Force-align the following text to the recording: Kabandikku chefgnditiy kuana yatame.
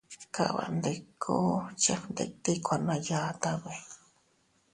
Kabandikku 0.35 1.37
chefgnditiy 1.83 2.59
kuana 2.65 2.95
yatame. 3.07 3.75